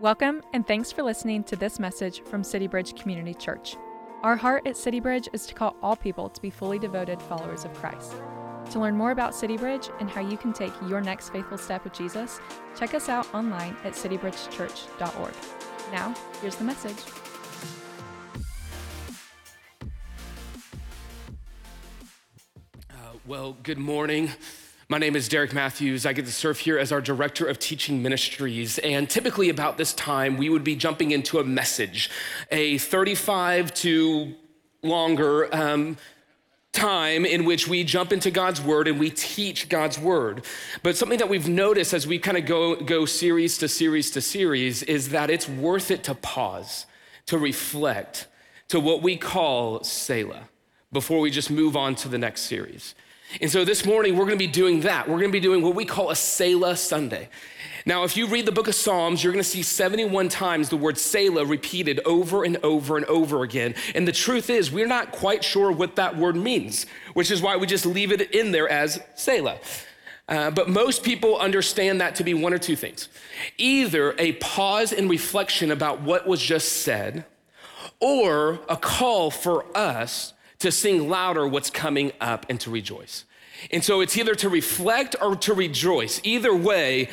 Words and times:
Welcome, 0.00 0.42
and 0.52 0.64
thanks 0.64 0.92
for 0.92 1.02
listening 1.02 1.42
to 1.42 1.56
this 1.56 1.80
message 1.80 2.22
from 2.22 2.44
City 2.44 2.68
Bridge 2.68 2.94
Community 2.94 3.34
Church. 3.34 3.76
Our 4.22 4.36
heart 4.36 4.64
at 4.64 4.76
City 4.76 5.00
Bridge 5.00 5.28
is 5.32 5.44
to 5.46 5.54
call 5.54 5.74
all 5.82 5.96
people 5.96 6.28
to 6.28 6.40
be 6.40 6.50
fully 6.50 6.78
devoted 6.78 7.20
followers 7.20 7.64
of 7.64 7.74
Christ. 7.74 8.12
To 8.70 8.78
learn 8.78 8.96
more 8.96 9.10
about 9.10 9.34
City 9.34 9.56
Bridge 9.56 9.88
and 9.98 10.08
how 10.08 10.20
you 10.20 10.36
can 10.36 10.52
take 10.52 10.72
your 10.86 11.00
next 11.00 11.30
faithful 11.30 11.58
step 11.58 11.82
with 11.82 11.94
Jesus, 11.94 12.38
check 12.78 12.94
us 12.94 13.08
out 13.08 13.26
online 13.34 13.76
at 13.82 13.94
citybridgechurch.org. 13.94 15.34
Now, 15.90 16.14
here's 16.40 16.54
the 16.54 16.62
message. 16.62 17.02
Uh, 22.88 23.16
well, 23.26 23.56
good 23.64 23.78
morning. 23.78 24.30
My 24.90 24.96
name 24.96 25.16
is 25.16 25.28
Derek 25.28 25.52
Matthews. 25.52 26.06
I 26.06 26.14
get 26.14 26.24
to 26.24 26.32
serve 26.32 26.60
here 26.60 26.78
as 26.78 26.92
our 26.92 27.02
Director 27.02 27.44
of 27.44 27.58
Teaching 27.58 28.02
Ministries. 28.02 28.78
And 28.78 29.08
typically, 29.08 29.50
about 29.50 29.76
this 29.76 29.92
time, 29.92 30.38
we 30.38 30.48
would 30.48 30.64
be 30.64 30.76
jumping 30.76 31.10
into 31.10 31.38
a 31.40 31.44
message, 31.44 32.08
a 32.50 32.78
35 32.78 33.74
to 33.74 34.34
longer 34.82 35.54
um, 35.54 35.98
time 36.72 37.26
in 37.26 37.44
which 37.44 37.68
we 37.68 37.84
jump 37.84 38.14
into 38.14 38.30
God's 38.30 38.62
Word 38.62 38.88
and 38.88 38.98
we 38.98 39.10
teach 39.10 39.68
God's 39.68 39.98
Word. 39.98 40.46
But 40.82 40.96
something 40.96 41.18
that 41.18 41.28
we've 41.28 41.50
noticed 41.50 41.92
as 41.92 42.06
we 42.06 42.18
kind 42.18 42.38
of 42.38 42.46
go, 42.46 42.76
go 42.76 43.04
series 43.04 43.58
to 43.58 43.68
series 43.68 44.10
to 44.12 44.22
series 44.22 44.82
is 44.84 45.10
that 45.10 45.28
it's 45.28 45.46
worth 45.46 45.90
it 45.90 46.02
to 46.04 46.14
pause, 46.14 46.86
to 47.26 47.36
reflect, 47.36 48.26
to 48.68 48.80
what 48.80 49.02
we 49.02 49.18
call 49.18 49.84
Selah 49.84 50.48
before 50.90 51.20
we 51.20 51.30
just 51.30 51.50
move 51.50 51.76
on 51.76 51.94
to 51.96 52.08
the 52.08 52.16
next 52.16 52.44
series. 52.44 52.94
And 53.40 53.50
so 53.50 53.64
this 53.64 53.84
morning, 53.84 54.16
we're 54.16 54.24
going 54.24 54.38
to 54.38 54.44
be 54.44 54.50
doing 54.50 54.80
that. 54.80 55.06
We're 55.06 55.18
going 55.18 55.30
to 55.30 55.32
be 55.32 55.40
doing 55.40 55.62
what 55.62 55.74
we 55.74 55.84
call 55.84 56.10
a 56.10 56.16
Selah 56.16 56.76
Sunday. 56.76 57.28
Now, 57.84 58.04
if 58.04 58.16
you 58.16 58.26
read 58.26 58.46
the 58.46 58.52
book 58.52 58.68
of 58.68 58.74
Psalms, 58.74 59.22
you're 59.22 59.32
going 59.32 59.42
to 59.42 59.48
see 59.48 59.62
71 59.62 60.30
times 60.30 60.70
the 60.70 60.76
word 60.76 60.98
Selah 60.98 61.44
repeated 61.44 62.00
over 62.06 62.42
and 62.42 62.56
over 62.62 62.96
and 62.96 63.04
over 63.06 63.42
again. 63.42 63.74
And 63.94 64.08
the 64.08 64.12
truth 64.12 64.48
is, 64.48 64.72
we're 64.72 64.86
not 64.86 65.12
quite 65.12 65.44
sure 65.44 65.70
what 65.70 65.96
that 65.96 66.16
word 66.16 66.36
means, 66.36 66.86
which 67.14 67.30
is 67.30 67.42
why 67.42 67.56
we 67.56 67.66
just 67.66 67.84
leave 67.84 68.12
it 68.12 68.34
in 68.34 68.50
there 68.50 68.68
as 68.68 69.00
Selah. 69.14 69.58
Uh, 70.26 70.50
but 70.50 70.68
most 70.68 71.02
people 71.02 71.38
understand 71.38 72.00
that 72.00 72.14
to 72.16 72.24
be 72.24 72.34
one 72.34 72.52
or 72.52 72.58
two 72.58 72.76
things 72.76 73.08
either 73.56 74.14
a 74.18 74.32
pause 74.32 74.92
and 74.92 75.08
reflection 75.08 75.70
about 75.70 76.02
what 76.02 76.26
was 76.26 76.42
just 76.42 76.82
said, 76.82 77.24
or 78.00 78.60
a 78.68 78.76
call 78.76 79.30
for 79.30 79.64
us 79.76 80.32
to 80.60 80.72
sing 80.72 81.08
louder 81.08 81.46
what's 81.46 81.70
coming 81.70 82.12
up 82.20 82.46
and 82.48 82.60
to 82.60 82.70
rejoice. 82.70 83.24
And 83.70 83.82
so 83.82 84.00
it's 84.00 84.16
either 84.16 84.34
to 84.36 84.48
reflect 84.48 85.16
or 85.20 85.36
to 85.36 85.54
rejoice. 85.54 86.20
Either 86.24 86.54
way, 86.54 87.08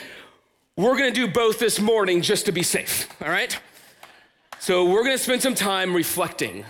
we're 0.78 0.98
gonna 0.98 1.12
do 1.12 1.28
both 1.28 1.60
this 1.60 1.80
morning 1.80 2.22
just 2.22 2.46
to 2.46 2.52
be 2.52 2.64
safe, 2.64 3.08
all 3.22 3.30
right? 3.30 3.58
So 4.60 4.86
we're 4.86 5.04
gonna 5.04 5.18
spend 5.18 5.42
some 5.42 5.56
time 5.56 5.94
reflecting 5.96 6.66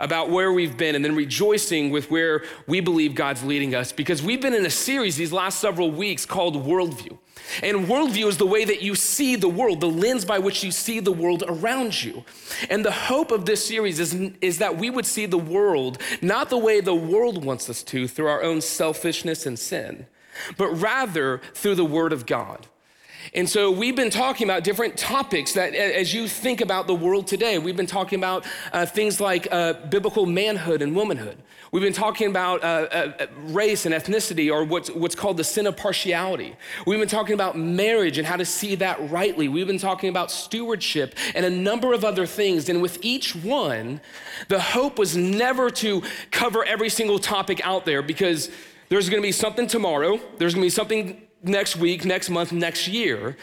about 0.00 0.30
where 0.30 0.52
we've 0.52 0.76
been 0.76 0.96
and 0.96 1.04
then 1.04 1.14
rejoicing 1.14 1.90
with 1.90 2.10
where 2.10 2.42
we 2.66 2.80
believe 2.80 3.14
God's 3.14 3.44
leading 3.44 3.74
us 3.74 3.92
because 3.92 4.22
we've 4.22 4.40
been 4.40 4.54
in 4.54 4.66
a 4.66 4.70
series 4.70 5.16
these 5.16 5.32
last 5.32 5.60
several 5.60 5.90
weeks 5.90 6.26
called 6.26 6.56
Worldview. 6.56 7.18
And 7.62 7.86
worldview 7.86 8.26
is 8.26 8.38
the 8.38 8.46
way 8.46 8.64
that 8.64 8.82
you 8.82 8.94
see 8.94 9.36
the 9.36 9.48
world, 9.48 9.80
the 9.80 9.90
lens 9.90 10.24
by 10.24 10.38
which 10.38 10.62
you 10.64 10.70
see 10.70 11.00
the 11.00 11.12
world 11.12 11.44
around 11.46 12.02
you. 12.02 12.24
And 12.70 12.84
the 12.84 12.92
hope 12.92 13.30
of 13.30 13.44
this 13.44 13.64
series 13.64 14.00
is, 14.00 14.14
is 14.40 14.58
that 14.58 14.78
we 14.78 14.88
would 14.88 15.06
see 15.06 15.26
the 15.26 15.38
world 15.38 15.98
not 16.22 16.48
the 16.48 16.58
way 16.58 16.80
the 16.80 16.94
world 16.94 17.44
wants 17.44 17.68
us 17.68 17.82
to 17.84 18.08
through 18.08 18.28
our 18.28 18.42
own 18.42 18.60
selfishness 18.60 19.46
and 19.46 19.58
sin, 19.58 20.06
but 20.56 20.68
rather 20.68 21.40
through 21.54 21.74
the 21.74 21.84
Word 21.84 22.12
of 22.12 22.24
God. 22.26 22.66
And 23.32 23.48
so 23.48 23.70
we've 23.70 23.94
been 23.94 24.10
talking 24.10 24.44
about 24.44 24.64
different 24.64 24.96
topics 24.96 25.52
that, 25.52 25.72
as 25.72 26.12
you 26.12 26.26
think 26.26 26.60
about 26.60 26.88
the 26.88 26.94
world 26.94 27.28
today, 27.28 27.58
we've 27.58 27.76
been 27.76 27.86
talking 27.86 28.18
about 28.18 28.44
uh, 28.72 28.86
things 28.86 29.20
like 29.20 29.46
uh, 29.52 29.74
biblical 29.88 30.26
manhood 30.26 30.82
and 30.82 30.96
womanhood. 30.96 31.36
We've 31.70 31.82
been 31.82 31.92
talking 31.92 32.26
about 32.26 32.64
uh, 32.64 32.88
uh, 32.90 33.26
race 33.44 33.86
and 33.86 33.94
ethnicity, 33.94 34.52
or 34.52 34.64
what's, 34.64 34.90
what's 34.90 35.14
called 35.14 35.36
the 35.36 35.44
sin 35.44 35.68
of 35.68 35.76
partiality. 35.76 36.56
We've 36.84 36.98
been 36.98 37.08
talking 37.08 37.34
about 37.34 37.56
marriage 37.56 38.18
and 38.18 38.26
how 38.26 38.36
to 38.36 38.44
see 38.44 38.74
that 38.76 39.10
rightly. 39.10 39.46
We've 39.46 39.68
been 39.68 39.78
talking 39.78 40.08
about 40.08 40.32
stewardship 40.32 41.14
and 41.32 41.46
a 41.46 41.50
number 41.50 41.92
of 41.92 42.04
other 42.04 42.26
things. 42.26 42.68
And 42.68 42.82
with 42.82 42.98
each 43.02 43.36
one, 43.36 44.00
the 44.48 44.60
hope 44.60 44.98
was 44.98 45.16
never 45.16 45.70
to 45.70 46.02
cover 46.32 46.64
every 46.64 46.88
single 46.88 47.20
topic 47.20 47.64
out 47.64 47.84
there 47.84 48.02
because 48.02 48.50
there's 48.88 49.08
gonna 49.08 49.22
be 49.22 49.30
something 49.30 49.68
tomorrow, 49.68 50.18
there's 50.38 50.54
gonna 50.54 50.66
be 50.66 50.70
something 50.70 51.22
next 51.42 51.76
week, 51.76 52.04
next 52.04 52.30
month, 52.30 52.52
next 52.52 52.88
year. 52.88 53.36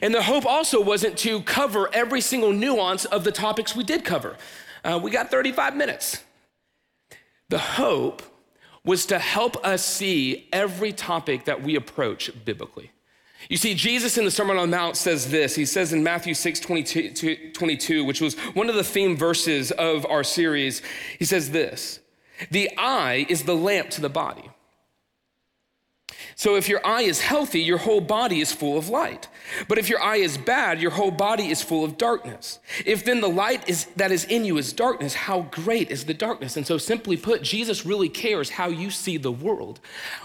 And 0.00 0.14
the 0.14 0.22
hope 0.22 0.46
also 0.46 0.80
wasn't 0.80 1.16
to 1.18 1.42
cover 1.42 1.88
every 1.92 2.20
single 2.20 2.52
nuance 2.52 3.04
of 3.04 3.24
the 3.24 3.32
topics 3.32 3.76
we 3.76 3.84
did 3.84 4.04
cover. 4.04 4.36
Uh, 4.84 4.98
we 5.02 5.10
got 5.10 5.30
35 5.30 5.76
minutes. 5.76 6.22
The 7.48 7.58
hope 7.58 8.22
was 8.84 9.06
to 9.06 9.18
help 9.18 9.64
us 9.64 9.84
see 9.84 10.48
every 10.52 10.92
topic 10.92 11.44
that 11.44 11.62
we 11.62 11.76
approach 11.76 12.30
biblically. 12.44 12.90
You 13.48 13.56
see, 13.56 13.74
Jesus 13.74 14.18
in 14.18 14.24
the 14.24 14.30
Sermon 14.30 14.56
on 14.56 14.70
the 14.70 14.76
Mount 14.76 14.96
says 14.96 15.30
this. 15.30 15.54
He 15.54 15.64
says 15.64 15.92
in 15.92 16.02
Matthew 16.02 16.34
6 16.34 16.60
22, 16.60 17.52
22, 17.52 18.04
which 18.04 18.20
was 18.20 18.34
one 18.54 18.68
of 18.68 18.74
the 18.74 18.84
theme 18.84 19.16
verses 19.16 19.70
of 19.72 20.06
our 20.06 20.24
series, 20.24 20.80
he 21.18 21.24
says 21.24 21.50
this 21.50 22.00
The 22.50 22.70
eye 22.78 23.26
is 23.28 23.42
the 23.42 23.56
lamp 23.56 23.90
to 23.90 24.00
the 24.00 24.08
body. 24.08 24.51
So 26.36 26.56
if 26.56 26.68
your 26.68 26.84
eye 26.86 27.02
is 27.02 27.20
healthy, 27.20 27.60
your 27.60 27.78
whole 27.78 28.00
body 28.00 28.40
is 28.40 28.52
full 28.52 28.76
of 28.78 28.88
light. 28.88 29.28
But 29.68 29.78
if 29.78 29.88
your 29.88 30.00
eye 30.00 30.16
is 30.16 30.38
bad, 30.38 30.80
your 30.80 30.90
whole 30.90 31.10
body 31.10 31.48
is 31.50 31.62
full 31.62 31.84
of 31.84 31.98
darkness. 31.98 32.58
If 32.84 33.04
then 33.04 33.20
the 33.20 33.28
light 33.28 33.68
is, 33.68 33.86
that 33.96 34.12
is 34.12 34.24
in 34.24 34.44
you 34.44 34.58
is 34.58 34.72
darkness, 34.72 35.14
how 35.14 35.42
great 35.50 35.90
is 35.90 36.04
the 36.04 36.14
darkness? 36.14 36.56
And 36.56 36.66
so 36.66 36.78
simply 36.78 37.16
put, 37.16 37.42
Jesus 37.42 37.84
really 37.84 38.08
cares 38.08 38.50
how 38.50 38.68
you 38.68 38.90
see 38.90 39.16
the 39.16 39.32
world, 39.32 39.80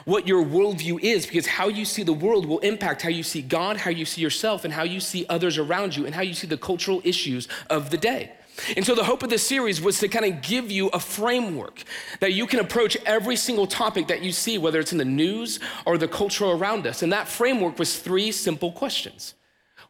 what 0.05 0.27
your 0.27 0.43
worldview 0.43 1.01
is, 1.01 1.25
because 1.25 1.47
how 1.47 1.67
you 1.67 1.85
see 1.85 2.03
the 2.03 2.13
world 2.13 2.45
will 2.45 2.59
impact 2.59 3.01
how 3.01 3.09
you 3.09 3.23
see 3.23 3.41
God, 3.41 3.77
how 3.77 3.91
you 3.91 4.05
see 4.05 4.21
yourself, 4.21 4.65
and 4.65 4.73
how 4.73 4.83
you 4.83 4.99
see 4.99 5.25
others 5.29 5.57
around 5.57 5.95
you, 5.95 6.05
and 6.05 6.15
how 6.15 6.21
you 6.21 6.33
see 6.33 6.47
the 6.47 6.57
cultural 6.57 7.01
issues 7.03 7.47
of 7.69 7.89
the 7.89 7.97
day. 7.97 8.31
And 8.75 8.85
so 8.85 8.95
the 8.95 9.03
hope 9.03 9.23
of 9.23 9.29
this 9.29 9.45
series 9.45 9.81
was 9.81 9.99
to 9.99 10.07
kind 10.07 10.25
of 10.25 10.41
give 10.41 10.71
you 10.71 10.87
a 10.89 10.99
framework 10.99 11.83
that 12.19 12.33
you 12.33 12.47
can 12.47 12.59
approach 12.59 12.97
every 13.05 13.35
single 13.35 13.67
topic 13.67 14.07
that 14.07 14.21
you 14.21 14.31
see, 14.31 14.57
whether 14.57 14.79
it's 14.79 14.91
in 14.91 14.97
the 14.97 15.05
news 15.05 15.59
or 15.85 15.97
the 15.97 16.07
culture 16.07 16.45
around 16.45 16.87
us. 16.87 17.01
And 17.01 17.11
that 17.13 17.27
framework 17.27 17.77
was 17.77 17.99
three 17.99 18.31
simple 18.31 18.71
questions. 18.71 19.35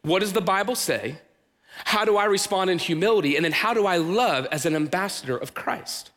What 0.02 0.20
does 0.20 0.32
the 0.32 0.40
Bible 0.40 0.74
say? 0.74 1.18
How 1.84 2.04
do 2.04 2.16
I 2.16 2.24
respond 2.24 2.70
in 2.70 2.78
humility? 2.78 3.36
And 3.36 3.44
then 3.44 3.52
how 3.52 3.72
do 3.72 3.86
I 3.86 3.96
love 3.98 4.46
as 4.52 4.66
an 4.66 4.74
ambassador 4.74 5.36
of 5.36 5.54
Christ? 5.54 6.10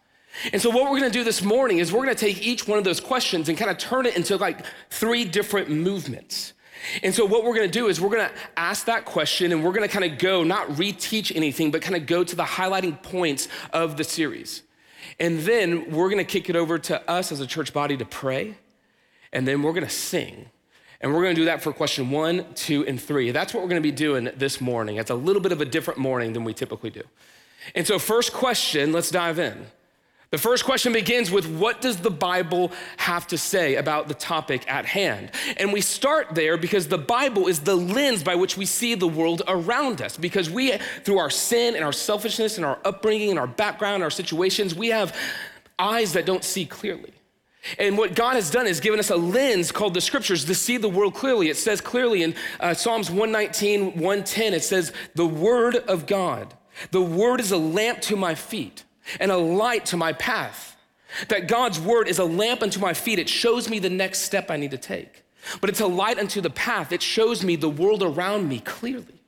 And 0.54 0.62
so, 0.62 0.70
what 0.70 0.90
we're 0.90 1.00
gonna 1.00 1.12
do 1.12 1.24
this 1.24 1.42
morning 1.42 1.80
is 1.80 1.92
we're 1.92 2.04
gonna 2.04 2.16
take 2.16 2.46
each 2.46 2.68
one 2.68 2.78
of 2.78 2.84
those 2.84 3.00
questions 3.00 3.50
and 3.50 3.58
kind 3.58 3.70
of 3.70 3.78
turn 3.78 4.06
it 4.06 4.16
into 4.16 4.38
like 4.38 4.66
three 4.90 5.26
different 5.26 5.70
movements. 5.70 6.54
And 7.04 7.14
so, 7.14 7.26
what 7.26 7.44
we're 7.44 7.56
gonna 7.56 7.68
do 7.68 7.88
is 7.88 8.00
we're 8.02 8.10
gonna 8.10 8.32
ask 8.58 8.86
that 8.86 9.06
question 9.06 9.52
and 9.52 9.64
we're 9.64 9.72
gonna 9.72 9.88
kind 9.88 10.06
of 10.06 10.18
go, 10.18 10.44
not 10.44 10.68
reteach 10.70 11.36
anything, 11.36 11.72
but 11.72 11.82
kind 11.82 11.96
of 11.96 12.06
go 12.06 12.24
to 12.24 12.36
the 12.36 12.44
highlighting 12.44 13.02
points 13.02 13.48
of 13.74 13.98
the 13.98 14.04
series. 14.04 14.64
And 15.20 15.40
then 15.40 15.92
we're 15.92 16.10
gonna 16.10 16.24
kick 16.24 16.50
it 16.50 16.56
over 16.56 16.78
to 16.80 17.10
us 17.10 17.32
as 17.32 17.40
a 17.40 17.48
church 17.48 17.74
body 17.74 17.98
to 17.98 18.06
pray, 18.06 18.56
and 19.32 19.48
then 19.48 19.62
we're 19.62 19.74
gonna 19.74 19.90
sing. 19.90 20.50
And 21.00 21.14
we're 21.14 21.24
gonna 21.24 21.34
do 21.34 21.46
that 21.46 21.64
for 21.64 21.74
question 21.74 22.12
one, 22.12 22.46
two, 22.54 22.86
and 22.86 23.02
three. 23.02 23.32
That's 23.32 23.54
what 23.54 23.64
we're 23.64 23.70
gonna 23.70 23.82
be 23.82 23.92
doing 23.92 24.30
this 24.36 24.62
morning. 24.62 24.98
It's 24.98 25.10
a 25.10 25.16
little 25.16 25.42
bit 25.42 25.52
of 25.52 25.62
a 25.62 25.66
different 25.66 26.00
morning 26.00 26.34
than 26.34 26.44
we 26.44 26.54
typically 26.54 26.90
do. 26.90 27.04
And 27.76 27.86
so, 27.86 28.00
first 28.00 28.34
question, 28.34 28.92
let's 28.92 29.12
dive 29.12 29.40
in. 29.40 29.68
The 30.32 30.38
first 30.38 30.64
question 30.64 30.94
begins 30.94 31.30
with 31.30 31.46
what 31.46 31.82
does 31.82 31.98
the 31.98 32.10
Bible 32.10 32.72
have 32.96 33.28
to 33.28 33.38
say 33.38 33.76
about 33.76 34.08
the 34.08 34.14
topic 34.14 34.64
at 34.72 34.86
hand? 34.86 35.32
And 35.58 35.74
we 35.74 35.82
start 35.82 36.28
there 36.36 36.56
because 36.56 36.88
the 36.88 36.98
Bible 36.98 37.48
is 37.48 37.60
the 37.60 37.76
lens 37.76 38.24
by 38.24 38.36
which 38.36 38.56
we 38.56 38.66
see 38.66 38.96
the 38.96 39.10
world 39.10 39.42
around 39.46 40.02
us. 40.02 40.16
Because 40.16 40.50
we, 40.50 40.72
through 41.04 41.18
our 41.18 41.30
sin 41.30 41.76
and 41.76 41.84
our 41.84 41.92
selfishness 41.92 42.56
and 42.56 42.66
our 42.66 42.80
upbringing 42.86 43.30
and 43.30 43.38
our 43.38 43.48
background, 43.48 43.96
and 43.96 44.04
our 44.06 44.10
situations, 44.10 44.74
we 44.74 44.88
have 44.88 45.14
eyes 45.78 46.14
that 46.14 46.26
don't 46.26 46.46
see 46.46 46.66
clearly. 46.66 47.12
And 47.78 47.98
what 47.98 48.16
God 48.16 48.36
has 48.36 48.50
done 48.50 48.68
is 48.68 48.80
given 48.80 49.02
us 49.02 49.10
a 49.10 49.18
lens 49.18 49.70
called 49.74 49.96
the 49.96 50.02
scriptures 50.02 50.46
to 50.46 50.56
see 50.56 50.78
the 50.78 50.88
world 50.88 51.14
clearly. 51.14 51.50
It 51.50 51.58
says 51.58 51.82
clearly 51.82 52.24
in 52.24 52.36
uh, 52.62 52.74
Psalms 52.74 53.10
119, 53.10 53.96
110, 53.96 54.54
it 54.54 54.64
says, 54.64 54.94
The 55.14 55.26
word 55.26 55.76
of 55.76 56.06
God, 56.06 56.54
the 56.92 57.02
word 57.02 57.42
is 57.42 57.52
a 57.52 57.58
lamp 57.58 58.00
to 58.04 58.16
my 58.16 58.34
feet 58.34 58.86
and 59.20 59.32
a 59.32 59.38
light 59.38 59.86
to 59.88 59.98
my 59.98 60.14
path. 60.14 60.76
That 61.28 61.48
God's 61.48 61.80
word 61.80 62.08
is 62.08 62.20
a 62.20 62.26
lamp 62.26 62.64
unto 62.64 62.80
my 62.80 62.94
feet. 62.94 63.20
It 63.20 63.30
shows 63.30 63.70
me 63.70 63.80
the 63.80 63.90
next 63.90 64.20
step 64.20 64.50
I 64.50 64.58
need 64.58 64.72
to 64.72 64.78
take. 64.78 65.24
But 65.60 65.70
it's 65.70 65.82
a 65.82 65.88
light 65.88 66.20
unto 66.20 66.40
the 66.40 66.50
path. 66.50 66.92
It 66.92 67.02
shows 67.02 67.44
me 67.44 67.56
the 67.56 67.70
world 67.70 68.04
around 68.04 68.48
me 68.48 68.60
clearly. 68.60 69.22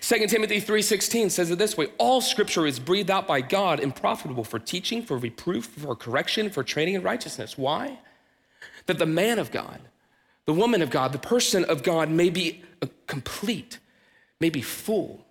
2 0.00 0.26
Timothy 0.28 0.60
3:16 0.60 1.30
says 1.30 1.50
it 1.50 1.58
this 1.58 1.76
way, 1.76 1.88
all 1.98 2.20
scripture 2.20 2.66
is 2.66 2.78
breathed 2.78 3.10
out 3.10 3.26
by 3.26 3.40
God 3.40 3.80
and 3.80 3.94
profitable 3.94 4.44
for 4.44 4.58
teaching, 4.58 5.02
for 5.02 5.16
reproof, 5.16 5.66
for 5.66 5.96
correction, 5.96 6.50
for 6.50 6.62
training 6.62 6.94
in 6.94 7.02
righteousness. 7.02 7.56
Why? 7.56 7.98
That 8.86 8.98
the 8.98 9.06
man 9.06 9.38
of 9.38 9.50
God, 9.50 9.80
the 10.44 10.52
woman 10.52 10.82
of 10.82 10.90
God, 10.90 11.12
the 11.12 11.18
person 11.18 11.64
of 11.64 11.82
God 11.82 12.10
may 12.10 12.30
be 12.30 12.62
complete, 13.06 13.78
may 14.40 14.50
be 14.50 14.62
full, 14.62 15.24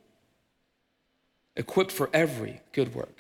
equipped 1.56 1.92
for 1.92 2.10
every 2.13 2.62
good 2.72 2.95
work. 2.95 3.16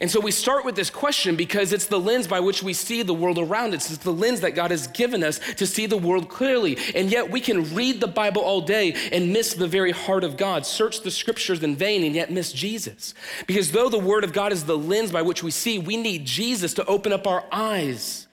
And 0.00 0.10
so 0.10 0.18
we 0.18 0.30
start 0.30 0.64
with 0.64 0.76
this 0.76 0.90
question 0.90 1.36
because 1.36 1.72
it's 1.72 1.86
the 1.86 2.00
lens 2.00 2.26
by 2.26 2.40
which 2.40 2.62
we 2.62 2.72
see 2.72 3.02
the 3.02 3.14
world 3.14 3.38
around 3.38 3.74
us. 3.74 3.90
It's 3.90 4.02
the 4.02 4.12
lens 4.12 4.40
that 4.40 4.52
God 4.54 4.70
has 4.70 4.86
given 4.88 5.22
us 5.22 5.38
to 5.56 5.66
see 5.66 5.86
the 5.86 5.96
world 5.96 6.28
clearly. 6.28 6.78
And 6.94 7.10
yet 7.12 7.30
we 7.30 7.40
can 7.40 7.74
read 7.74 8.00
the 8.00 8.08
Bible 8.08 8.42
all 8.42 8.62
day 8.62 8.94
and 9.12 9.32
miss 9.32 9.52
the 9.54 9.68
very 9.68 9.92
heart 9.92 10.24
of 10.24 10.36
God, 10.36 10.64
search 10.64 11.02
the 11.02 11.10
scriptures 11.10 11.62
in 11.62 11.76
vain 11.76 12.02
and 12.02 12.14
yet 12.14 12.32
miss 12.32 12.52
Jesus. 12.52 13.14
Because 13.46 13.72
though 13.72 13.90
the 13.90 13.98
Word 13.98 14.24
of 14.24 14.32
God 14.32 14.52
is 14.52 14.64
the 14.64 14.76
lens 14.76 15.12
by 15.12 15.22
which 15.22 15.42
we 15.42 15.50
see, 15.50 15.78
we 15.78 15.96
need 15.96 16.24
Jesus 16.24 16.74
to 16.74 16.86
open 16.86 17.12
up 17.12 17.26
our 17.26 17.44
eyes, 17.52 18.26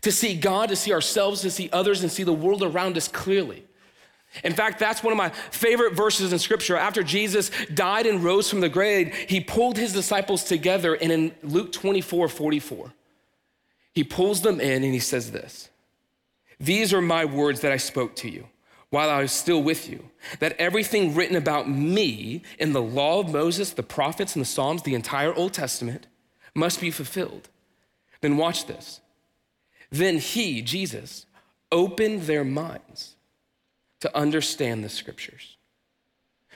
to 0.00 0.10
see 0.10 0.34
God, 0.34 0.70
to 0.70 0.76
see 0.76 0.92
ourselves, 0.92 1.42
to 1.42 1.50
see 1.50 1.68
others, 1.70 2.02
and 2.02 2.10
see 2.10 2.24
the 2.24 2.32
world 2.32 2.62
around 2.62 2.96
us 2.96 3.08
clearly. 3.08 3.66
In 4.42 4.52
fact, 4.52 4.78
that's 4.78 5.02
one 5.02 5.12
of 5.12 5.16
my 5.16 5.28
favorite 5.50 5.94
verses 5.94 6.32
in 6.32 6.38
scripture. 6.38 6.76
After 6.76 7.02
Jesus 7.02 7.50
died 7.72 8.06
and 8.06 8.24
rose 8.24 8.50
from 8.50 8.60
the 8.60 8.68
grave, 8.68 9.14
he 9.14 9.40
pulled 9.40 9.78
his 9.78 9.92
disciples 9.92 10.42
together, 10.42 10.94
and 10.94 11.12
in 11.12 11.34
Luke 11.42 11.70
24 11.72 12.28
44, 12.28 12.92
he 13.92 14.02
pulls 14.02 14.40
them 14.40 14.60
in 14.60 14.82
and 14.82 14.92
he 14.92 14.98
says 14.98 15.30
this 15.30 15.68
These 16.58 16.92
are 16.92 17.02
my 17.02 17.24
words 17.24 17.60
that 17.60 17.70
I 17.70 17.76
spoke 17.76 18.16
to 18.16 18.30
you 18.30 18.48
while 18.90 19.10
I 19.10 19.22
was 19.22 19.32
still 19.32 19.62
with 19.62 19.88
you, 19.88 20.10
that 20.38 20.56
everything 20.58 21.14
written 21.14 21.36
about 21.36 21.68
me 21.68 22.42
in 22.58 22.72
the 22.72 22.82
law 22.82 23.20
of 23.20 23.32
Moses, 23.32 23.72
the 23.72 23.82
prophets, 23.82 24.36
and 24.36 24.40
the 24.40 24.48
Psalms, 24.48 24.82
the 24.82 24.94
entire 24.94 25.34
Old 25.34 25.52
Testament, 25.52 26.06
must 26.54 26.80
be 26.80 26.90
fulfilled. 26.90 27.48
Then 28.20 28.36
watch 28.36 28.66
this. 28.66 29.00
Then 29.90 30.18
he, 30.18 30.62
Jesus, 30.62 31.26
opened 31.72 32.22
their 32.22 32.44
minds 32.44 33.13
to 34.04 34.14
understand 34.14 34.84
the 34.84 34.88
scriptures. 34.90 35.56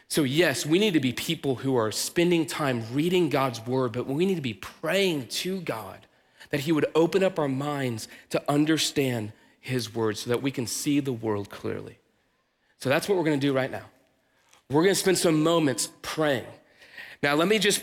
So, 0.08 0.22
yes, 0.22 0.66
we 0.66 0.78
need 0.78 0.92
to 0.92 1.00
be 1.00 1.14
people 1.14 1.54
who 1.54 1.76
are 1.76 1.90
spending 1.90 2.44
time 2.44 2.84
reading 2.92 3.30
God's 3.30 3.66
word, 3.66 3.92
but 3.92 4.06
we 4.06 4.26
need 4.26 4.34
to 4.34 4.42
be 4.42 4.52
praying 4.52 5.28
to 5.28 5.62
God 5.62 6.06
that 6.50 6.60
He 6.60 6.72
would 6.72 6.84
open 6.94 7.22
up 7.22 7.38
our 7.38 7.48
minds 7.48 8.06
to 8.28 8.42
understand 8.50 9.32
His 9.62 9.94
word 9.94 10.18
so 10.18 10.28
that 10.28 10.42
we 10.42 10.50
can 10.50 10.66
see 10.66 11.00
the 11.00 11.10
world 11.10 11.48
clearly. 11.48 11.96
So, 12.80 12.90
that's 12.90 13.08
what 13.08 13.16
we're 13.16 13.24
going 13.24 13.40
to 13.40 13.46
do 13.46 13.54
right 13.54 13.70
now. 13.70 13.86
We're 14.68 14.82
going 14.82 14.94
to 14.94 15.00
spend 15.00 15.16
some 15.16 15.42
moments 15.42 15.88
praying. 16.02 16.44
Now, 17.22 17.34
let 17.34 17.48
me 17.48 17.58
just 17.58 17.82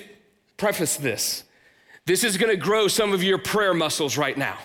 preface 0.58 0.96
this. 0.96 1.44
This 2.06 2.24
is 2.24 2.38
going 2.38 2.52
to 2.52 2.64
grow 2.64 2.88
some 2.88 3.14
of 3.14 3.24
your 3.24 3.40
prayer 3.40 3.74
muscles 3.74 4.16
right 4.16 4.38
now. 4.38 4.60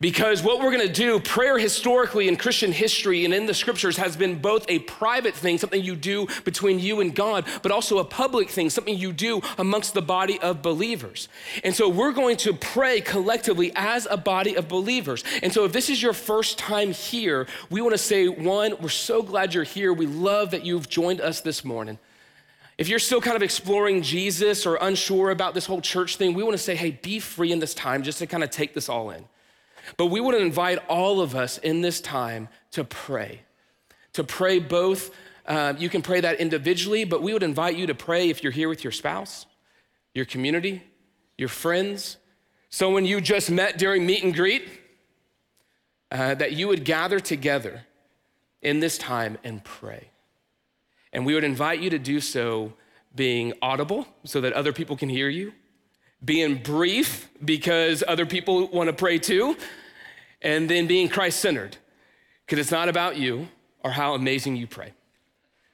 Because 0.00 0.44
what 0.44 0.60
we're 0.60 0.70
going 0.70 0.86
to 0.86 0.92
do, 0.92 1.18
prayer 1.18 1.58
historically 1.58 2.28
in 2.28 2.36
Christian 2.36 2.70
history 2.70 3.24
and 3.24 3.34
in 3.34 3.46
the 3.46 3.54
scriptures 3.54 3.96
has 3.96 4.16
been 4.16 4.38
both 4.38 4.64
a 4.68 4.78
private 4.78 5.34
thing, 5.34 5.58
something 5.58 5.82
you 5.82 5.96
do 5.96 6.28
between 6.44 6.78
you 6.78 7.00
and 7.00 7.12
God, 7.12 7.44
but 7.64 7.72
also 7.72 7.98
a 7.98 8.04
public 8.04 8.48
thing, 8.48 8.70
something 8.70 8.96
you 8.96 9.12
do 9.12 9.40
amongst 9.58 9.94
the 9.94 10.02
body 10.02 10.38
of 10.38 10.62
believers. 10.62 11.28
And 11.64 11.74
so 11.74 11.88
we're 11.88 12.12
going 12.12 12.36
to 12.38 12.54
pray 12.54 13.00
collectively 13.00 13.72
as 13.74 14.06
a 14.08 14.16
body 14.16 14.56
of 14.56 14.68
believers. 14.68 15.24
And 15.42 15.52
so 15.52 15.64
if 15.64 15.72
this 15.72 15.90
is 15.90 16.00
your 16.00 16.12
first 16.12 16.58
time 16.58 16.92
here, 16.92 17.48
we 17.68 17.80
want 17.80 17.94
to 17.94 17.98
say, 17.98 18.28
one, 18.28 18.76
we're 18.80 18.90
so 18.90 19.20
glad 19.20 19.52
you're 19.52 19.64
here. 19.64 19.92
We 19.92 20.06
love 20.06 20.52
that 20.52 20.64
you've 20.64 20.88
joined 20.88 21.20
us 21.20 21.40
this 21.40 21.64
morning. 21.64 21.98
If 22.76 22.88
you're 22.88 23.00
still 23.00 23.20
kind 23.20 23.34
of 23.34 23.42
exploring 23.42 24.02
Jesus 24.02 24.64
or 24.64 24.78
unsure 24.80 25.32
about 25.32 25.54
this 25.54 25.66
whole 25.66 25.80
church 25.80 26.18
thing, 26.18 26.34
we 26.34 26.44
want 26.44 26.54
to 26.54 26.62
say, 26.62 26.76
hey, 26.76 26.92
be 26.92 27.18
free 27.18 27.50
in 27.50 27.58
this 27.58 27.74
time 27.74 28.04
just 28.04 28.20
to 28.20 28.28
kind 28.28 28.44
of 28.44 28.50
take 28.50 28.74
this 28.74 28.88
all 28.88 29.10
in. 29.10 29.24
But 29.96 30.06
we 30.06 30.20
would 30.20 30.34
invite 30.34 30.78
all 30.88 31.20
of 31.20 31.34
us 31.34 31.58
in 31.58 31.80
this 31.80 32.00
time 32.00 32.48
to 32.72 32.84
pray, 32.84 33.42
to 34.12 34.24
pray 34.24 34.58
both. 34.58 35.10
Uh, 35.46 35.74
you 35.78 35.88
can 35.88 36.02
pray 36.02 36.20
that 36.20 36.40
individually, 36.40 37.04
but 37.04 37.22
we 37.22 37.32
would 37.32 37.42
invite 37.42 37.76
you 37.76 37.86
to 37.86 37.94
pray 37.94 38.28
if 38.28 38.42
you're 38.42 38.52
here 38.52 38.68
with 38.68 38.84
your 38.84 38.92
spouse, 38.92 39.46
your 40.14 40.24
community, 40.24 40.82
your 41.36 41.48
friends, 41.48 42.18
someone 42.68 43.04
you 43.04 43.20
just 43.20 43.50
met 43.50 43.78
during 43.78 44.04
meet 44.04 44.22
and 44.22 44.34
greet, 44.34 44.68
uh, 46.10 46.34
that 46.34 46.52
you 46.52 46.68
would 46.68 46.84
gather 46.84 47.20
together 47.20 47.82
in 48.62 48.80
this 48.80 48.98
time 48.98 49.38
and 49.44 49.64
pray. 49.64 50.10
And 51.12 51.24
we 51.24 51.34
would 51.34 51.44
invite 51.44 51.80
you 51.80 51.90
to 51.90 51.98
do 51.98 52.20
so 52.20 52.74
being 53.14 53.52
audible 53.62 54.06
so 54.24 54.40
that 54.40 54.52
other 54.52 54.72
people 54.72 54.96
can 54.96 55.08
hear 55.08 55.28
you 55.28 55.52
being 56.24 56.56
brief 56.56 57.28
because 57.44 58.02
other 58.06 58.26
people 58.26 58.66
want 58.68 58.88
to 58.88 58.92
pray 58.92 59.18
too, 59.18 59.56
and 60.42 60.68
then 60.68 60.86
being 60.86 61.08
Christ 61.08 61.40
centered 61.40 61.76
because 62.44 62.58
it's 62.58 62.70
not 62.70 62.88
about 62.88 63.16
you 63.16 63.48
or 63.84 63.90
how 63.90 64.14
amazing 64.14 64.56
you 64.56 64.66
pray. 64.66 64.92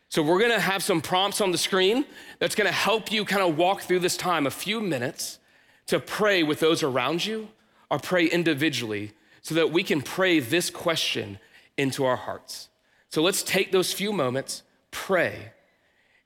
So, 0.09 0.23
we're 0.23 0.41
gonna 0.41 0.61
have 0.61 0.83
some 0.83 1.01
prompts 1.01 1.41
on 1.41 1.51
the 1.51 1.59
screen 1.59 2.05
that's 2.39 2.55
gonna 2.55 2.73
help 2.73 3.11
you 3.11 3.25
kind 3.25 3.43
of 3.43 3.57
walk 3.57 3.83
through 3.83 4.01
this 4.01 4.17
time, 4.17 4.47
a 4.47 4.51
few 4.51 4.81
minutes, 4.81 5.39
to 5.87 5.99
pray 5.99 6.43
with 6.43 6.61
those 6.61 6.83
around 6.83 7.27
you 7.27 7.49
or 7.91 7.99
pray 7.99 8.27
individually 8.27 9.13
so 9.43 9.55
that 9.55 9.71
we 9.71 9.83
can 9.83 10.01
pray 10.01 10.39
this 10.41 10.71
question 10.71 11.39
into 11.77 12.05
our 12.05 12.17
hearts. 12.17 12.69
So, 13.09 13.23
let's 13.23 13.43
take 13.43 13.73
those 13.73 13.93
few 13.93 14.13
moments, 14.13 14.63
pray, 14.91 15.53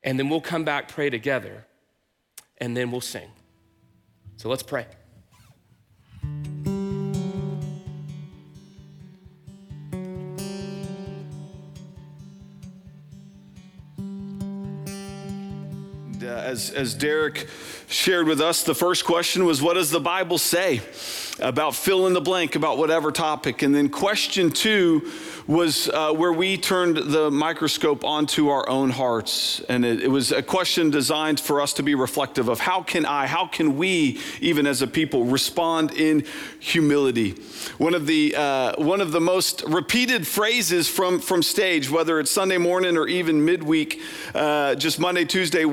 and 0.02 0.18
then 0.18 0.28
we'll 0.28 0.40
come 0.40 0.64
back, 0.64 0.88
pray 0.88 1.10
together, 1.10 1.64
and 2.58 2.76
then 2.76 2.90
we'll 2.90 3.00
sing. 3.00 3.30
So 4.36 4.48
let's 4.48 4.62
pray. 4.62 4.86
As, 16.36 16.70
as 16.70 16.94
Derek 16.94 17.46
shared 17.88 18.26
with 18.26 18.40
us, 18.40 18.62
the 18.62 18.74
first 18.74 19.04
question 19.04 19.44
was, 19.44 19.62
What 19.62 19.74
does 19.74 19.90
the 19.90 20.00
Bible 20.00 20.38
say 20.38 20.80
about 21.40 21.74
fill 21.74 22.06
in 22.06 22.12
the 22.12 22.20
blank, 22.20 22.54
about 22.54 22.78
whatever 22.78 23.10
topic? 23.12 23.62
And 23.62 23.74
then 23.74 23.88
question 23.88 24.50
two 24.50 25.10
was 25.48 25.88
uh, 25.88 26.12
where 26.12 26.32
we 26.32 26.58
turned 26.58 26.98
the 26.98 27.30
microscope 27.30 28.04
onto 28.04 28.50
our 28.50 28.68
own 28.68 28.90
hearts. 28.90 29.60
And 29.70 29.82
it, 29.82 30.02
it, 30.02 30.08
was 30.08 30.30
a 30.30 30.42
question 30.42 30.90
designed 30.90 31.40
for 31.40 31.62
us 31.62 31.72
to 31.74 31.82
be 31.82 31.94
reflective 31.94 32.48
of 32.48 32.60
how 32.60 32.82
can 32.82 33.06
I, 33.06 33.26
how 33.26 33.46
can 33.46 33.78
we, 33.78 34.20
even 34.42 34.66
as 34.66 34.82
a 34.82 34.86
people, 34.86 35.24
respond 35.24 35.92
in 35.92 36.26
humility? 36.60 37.30
One 37.78 37.94
of 37.94 38.06
the, 38.06 38.34
uh, 38.36 38.72
one 38.76 39.00
of 39.00 39.10
the 39.10 39.22
most 39.22 39.62
repeated 39.66 40.26
phrases 40.26 40.86
from, 40.86 41.18
from 41.18 41.42
stage, 41.42 41.90
whether 41.90 42.20
it's 42.20 42.30
Sunday 42.30 42.58
morning 42.58 42.98
or 42.98 43.08
even 43.08 43.42
midweek, 43.42 44.02
uh, 44.34 44.74
just 44.74 45.00
Monday, 45.00 45.24
Tuesday, 45.24 45.64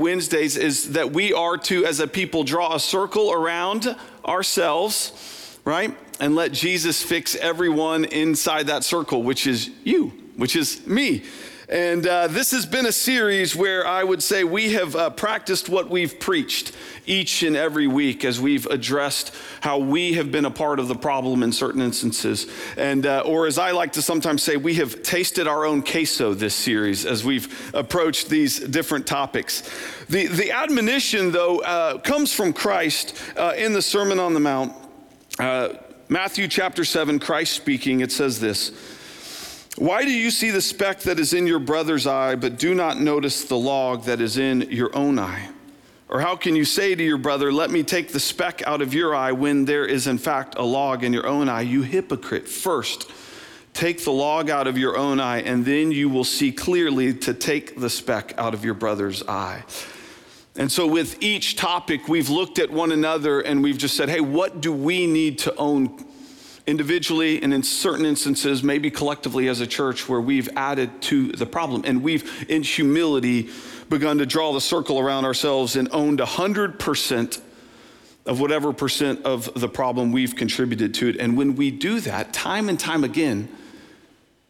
Wednesdays, 0.45 0.85
is 0.85 0.93
that 0.93 1.11
we 1.11 1.33
are 1.33 1.57
to, 1.57 1.85
as 1.85 1.99
a 1.99 2.07
people, 2.07 2.43
draw 2.43 2.75
a 2.75 2.79
circle 2.79 3.33
around 3.33 3.95
ourselves, 4.25 5.59
right? 5.65 5.95
and 6.19 6.33
let 6.33 6.53
Jesus 6.53 7.03
fix 7.03 7.35
everyone 7.35 8.05
inside 8.05 8.67
that 8.67 8.85
circle, 8.85 9.21
which 9.21 9.47
is 9.47 9.69
you, 9.83 10.13
which 10.35 10.55
is 10.55 10.85
me. 10.85 11.23
And 11.67 12.05
uh, 12.05 12.27
this 12.27 12.51
has 12.51 12.65
been 12.67 12.85
a 12.85 12.91
series 12.91 13.55
where 13.55 13.87
I 13.87 14.03
would 14.03 14.21
say 14.21 14.43
we 14.43 14.73
have 14.73 14.95
uh, 14.95 15.09
practiced 15.09 15.67
what 15.67 15.89
we've 15.89 16.19
preached 16.19 16.73
each 17.07 17.41
and 17.41 17.55
every 17.55 17.87
week 17.87 18.23
as 18.23 18.39
we've 18.39 18.67
addressed 18.67 19.33
how 19.61 19.79
we 19.79 20.13
have 20.13 20.31
been 20.31 20.45
a 20.45 20.51
part 20.51 20.79
of 20.79 20.87
the 20.87 20.95
problem 20.95 21.41
in 21.41 21.51
certain 21.51 21.81
instances. 21.81 22.47
And, 22.77 23.07
uh, 23.07 23.23
or 23.25 23.47
as 23.47 23.57
I 23.57 23.71
like 23.71 23.93
to 23.93 24.03
sometimes 24.03 24.43
say, 24.43 24.57
we 24.57 24.75
have 24.75 25.01
tasted 25.01 25.47
our 25.47 25.65
own 25.65 25.81
queso 25.81 26.35
this 26.35 26.53
series 26.53 27.03
as 27.03 27.23
we've 27.23 27.73
approached 27.73 28.29
these 28.29 28.59
different 28.59 29.07
topics. 29.07 29.63
The, 30.07 30.27
the 30.27 30.51
admonition, 30.51 31.31
though, 31.31 31.59
uh, 31.61 31.97
comes 31.97 32.31
from 32.31 32.53
Christ 32.53 33.19
uh, 33.37 33.53
in 33.57 33.73
the 33.73 33.81
Sermon 33.81 34.19
on 34.19 34.35
the 34.35 34.39
Mount. 34.39 34.73
Uh, 35.39 35.69
Matthew 36.09 36.47
chapter 36.47 36.85
7, 36.85 37.17
Christ 37.17 37.53
speaking, 37.53 38.01
it 38.01 38.11
says 38.11 38.39
this 38.39 38.71
Why 39.77 40.05
do 40.05 40.11
you 40.11 40.31
see 40.31 40.51
the 40.51 40.61
speck 40.61 41.01
that 41.01 41.19
is 41.19 41.33
in 41.33 41.47
your 41.47 41.59
brother's 41.59 42.07
eye, 42.07 42.35
but 42.35 42.57
do 42.57 42.73
not 42.73 42.99
notice 42.99 43.43
the 43.43 43.57
log 43.57 44.05
that 44.05 44.21
is 44.21 44.37
in 44.37 44.61
your 44.71 44.95
own 44.95 45.19
eye? 45.19 45.49
Or 46.07 46.21
how 46.21 46.37
can 46.37 46.55
you 46.55 46.63
say 46.63 46.95
to 46.95 47.03
your 47.03 47.17
brother, 47.17 47.51
Let 47.51 47.71
me 47.71 47.83
take 47.83 48.09
the 48.09 48.19
speck 48.19 48.65
out 48.65 48.81
of 48.81 48.93
your 48.93 49.13
eye, 49.13 49.33
when 49.33 49.65
there 49.65 49.85
is 49.85 50.07
in 50.07 50.17
fact 50.17 50.55
a 50.57 50.63
log 50.63 51.03
in 51.03 51.11
your 51.11 51.27
own 51.27 51.49
eye? 51.49 51.61
You 51.61 51.81
hypocrite, 51.81 52.47
first 52.47 53.11
take 53.73 54.05
the 54.05 54.11
log 54.11 54.49
out 54.49 54.67
of 54.67 54.77
your 54.77 54.97
own 54.97 55.19
eye, 55.19 55.41
and 55.41 55.65
then 55.65 55.91
you 55.91 56.07
will 56.07 56.23
see 56.23 56.51
clearly 56.51 57.13
to 57.13 57.33
take 57.33 57.77
the 57.77 57.89
speck 57.89 58.33
out 58.37 58.53
of 58.53 58.63
your 58.63 58.73
brother's 58.73 59.21
eye. 59.23 59.63
And 60.55 60.71
so, 60.71 60.87
with 60.87 61.21
each 61.21 61.57
topic, 61.57 62.07
we've 62.07 62.29
looked 62.29 62.59
at 62.59 62.71
one 62.71 62.93
another 62.93 63.41
and 63.41 63.61
we've 63.61 63.77
just 63.77 63.97
said, 63.97 64.07
hey, 64.07 64.21
what 64.21 64.61
do 64.61 64.71
we 64.71 65.05
need 65.05 65.39
to 65.39 65.53
own 65.55 66.05
individually 66.67 67.41
and 67.41 67.53
in 67.53 67.63
certain 67.63 68.05
instances, 68.05 68.63
maybe 68.63 68.89
collectively 68.89 69.47
as 69.47 69.61
a 69.61 69.67
church, 69.67 70.09
where 70.09 70.21
we've 70.21 70.49
added 70.55 71.01
to 71.03 71.31
the 71.31 71.45
problem? 71.45 71.83
And 71.85 72.03
we've, 72.03 72.45
in 72.49 72.63
humility, 72.63 73.49
begun 73.89 74.17
to 74.17 74.25
draw 74.25 74.53
the 74.53 74.61
circle 74.61 74.99
around 74.99 75.25
ourselves 75.25 75.75
and 75.75 75.87
owned 75.91 76.19
100% 76.19 77.41
of 78.25 78.39
whatever 78.39 78.73
percent 78.73 79.23
of 79.23 79.53
the 79.59 79.69
problem 79.69 80.11
we've 80.11 80.35
contributed 80.35 80.93
to 80.95 81.09
it. 81.09 81.17
And 81.17 81.37
when 81.37 81.55
we 81.55 81.69
do 81.69 81.99
that, 82.01 82.33
time 82.33 82.69
and 82.69 82.79
time 82.79 83.03
again, 83.03 83.49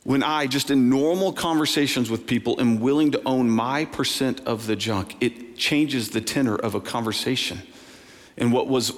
when 0.03 0.23
I, 0.23 0.47
just 0.47 0.69
in 0.69 0.89
normal 0.89 1.33
conversations 1.33 2.09
with 2.09 2.27
people, 2.27 2.61
am 2.61 2.79
willing 2.79 3.11
to 3.11 3.21
own 3.25 3.49
my 3.49 3.85
percent 3.85 4.39
of 4.45 4.67
the 4.67 4.75
junk, 4.75 5.17
it 5.19 5.57
changes 5.57 6.11
the 6.11 6.21
tenor 6.21 6.55
of 6.55 6.75
a 6.75 6.79
conversation. 6.79 7.61
And 8.37 8.51
what 8.51 8.67
was 8.67 8.91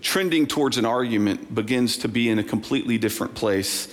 trending 0.00 0.46
towards 0.46 0.78
an 0.78 0.84
argument 0.84 1.54
begins 1.54 1.98
to 1.98 2.08
be 2.08 2.28
in 2.28 2.38
a 2.38 2.44
completely 2.44 2.98
different 2.98 3.34
place. 3.34 3.92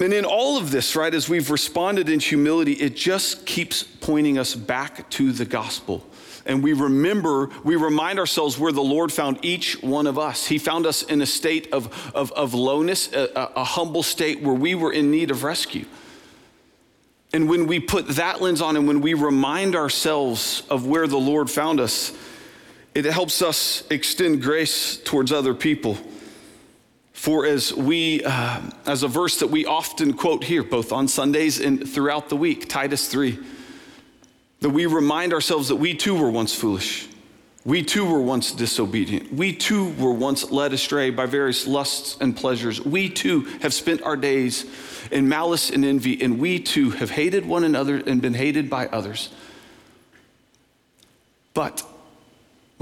And 0.00 0.12
in 0.12 0.24
all 0.24 0.58
of 0.58 0.70
this, 0.70 0.96
right, 0.96 1.14
as 1.14 1.28
we've 1.28 1.50
responded 1.50 2.08
in 2.08 2.20
humility, 2.20 2.72
it 2.72 2.94
just 2.94 3.46
keeps 3.46 3.82
pointing 3.82 4.36
us 4.36 4.54
back 4.54 5.08
to 5.10 5.32
the 5.32 5.44
gospel 5.44 6.06
and 6.46 6.62
we 6.62 6.72
remember, 6.72 7.50
we 7.62 7.76
remind 7.76 8.18
ourselves 8.18 8.58
where 8.58 8.72
the 8.72 8.82
Lord 8.82 9.12
found 9.12 9.42
each 9.44 9.82
one 9.82 10.06
of 10.06 10.18
us. 10.18 10.46
He 10.46 10.58
found 10.58 10.86
us 10.86 11.02
in 11.02 11.22
a 11.22 11.26
state 11.26 11.72
of, 11.72 12.12
of, 12.14 12.32
of 12.32 12.52
lowness, 12.52 13.12
a, 13.12 13.30
a 13.56 13.64
humble 13.64 14.02
state 14.02 14.42
where 14.42 14.54
we 14.54 14.74
were 14.74 14.92
in 14.92 15.10
need 15.10 15.30
of 15.30 15.42
rescue. 15.42 15.86
And 17.32 17.48
when 17.48 17.66
we 17.66 17.80
put 17.80 18.08
that 18.08 18.42
lens 18.42 18.60
on 18.60 18.76
and 18.76 18.86
when 18.86 19.00
we 19.00 19.14
remind 19.14 19.74
ourselves 19.74 20.62
of 20.68 20.86
where 20.86 21.06
the 21.06 21.18
Lord 21.18 21.50
found 21.50 21.80
us, 21.80 22.12
it 22.94 23.04
helps 23.04 23.42
us 23.42 23.84
extend 23.90 24.42
grace 24.42 24.96
towards 24.96 25.32
other 25.32 25.54
people. 25.54 25.98
For 27.12 27.46
as 27.46 27.72
we, 27.72 28.22
uh, 28.24 28.60
as 28.86 29.02
a 29.02 29.08
verse 29.08 29.38
that 29.40 29.48
we 29.48 29.64
often 29.64 30.12
quote 30.12 30.44
here, 30.44 30.62
both 30.62 30.92
on 30.92 31.08
Sundays 31.08 31.60
and 31.60 31.88
throughout 31.88 32.28
the 32.28 32.36
week, 32.36 32.68
Titus 32.68 33.08
3 33.08 33.38
that 34.60 34.70
we 34.70 34.86
remind 34.86 35.34
ourselves 35.34 35.68
that 35.68 35.76
we 35.76 35.94
too 35.94 36.14
were 36.14 36.30
once 36.30 36.54
foolish. 36.54 37.06
We 37.66 37.82
too 37.82 38.04
were 38.06 38.20
once 38.20 38.50
disobedient. 38.52 39.32
We 39.32 39.54
too 39.54 39.90
were 39.98 40.12
once 40.12 40.50
led 40.50 40.72
astray 40.72 41.10
by 41.10 41.26
various 41.26 41.66
lusts 41.66 42.16
and 42.20 42.34
pleasures. 42.34 42.80
We 42.80 43.10
too 43.10 43.42
have 43.60 43.74
spent 43.74 44.00
our 44.02 44.16
days 44.16 44.64
in 45.10 45.28
malice 45.28 45.68
and 45.68 45.84
envy, 45.84 46.22
and 46.22 46.38
we 46.38 46.60
too 46.60 46.90
have 46.90 47.10
hated 47.10 47.46
one 47.46 47.64
another 47.64 47.96
and 47.96 48.22
been 48.22 48.34
hated 48.34 48.70
by 48.70 48.86
others. 48.86 49.30
But 51.52 51.82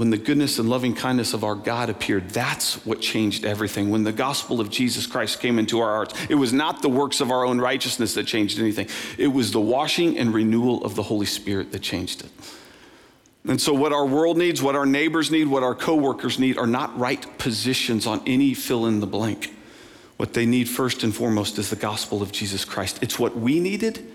when 0.03 0.09
the 0.09 0.17
goodness 0.17 0.59
and 0.59 0.67
loving 0.67 0.93
kindness 0.93 1.33
of 1.33 1.45
our 1.45 1.55
God 1.55 1.89
appeared, 1.89 2.29
that's 2.31 2.85
what 2.85 2.99
changed 2.99 3.45
everything. 3.45 3.89
When 3.89 4.03
the 4.03 4.11
gospel 4.11 4.59
of 4.59 4.69
Jesus 4.69 5.07
Christ 5.07 5.39
came 5.39 5.57
into 5.57 5.79
our 5.79 5.93
hearts, 5.93 6.13
it 6.29 6.35
was 6.35 6.51
not 6.51 6.81
the 6.81 6.89
works 6.89 7.21
of 7.21 7.31
our 7.31 7.45
own 7.45 7.57
righteousness 7.57 8.13
that 8.15 8.25
changed 8.25 8.59
anything, 8.59 8.89
it 9.17 9.29
was 9.29 9.53
the 9.53 9.61
washing 9.61 10.17
and 10.17 10.33
renewal 10.33 10.83
of 10.83 10.95
the 10.95 11.03
Holy 11.03 11.25
Spirit 11.25 11.71
that 11.71 11.79
changed 11.79 12.19
it. 12.19 12.29
And 13.47 13.61
so, 13.61 13.73
what 13.73 13.93
our 13.93 14.05
world 14.05 14.37
needs, 14.37 14.61
what 14.61 14.75
our 14.75 14.85
neighbors 14.85 15.31
need, 15.31 15.47
what 15.47 15.63
our 15.63 15.73
coworkers 15.73 16.37
need 16.37 16.57
are 16.57 16.67
not 16.67 16.99
right 16.99 17.25
positions 17.37 18.05
on 18.05 18.21
any 18.27 18.53
fill 18.53 18.87
in 18.87 18.99
the 18.99 19.07
blank. 19.07 19.55
What 20.17 20.33
they 20.33 20.45
need 20.45 20.67
first 20.67 21.03
and 21.03 21.15
foremost 21.15 21.57
is 21.59 21.69
the 21.69 21.77
gospel 21.77 22.21
of 22.21 22.33
Jesus 22.33 22.65
Christ. 22.65 22.99
It's 23.01 23.17
what 23.17 23.37
we 23.37 23.61
needed 23.61 24.05